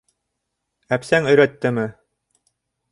Әпсәң 0.97 1.31
өйрәттеме? 1.35 1.87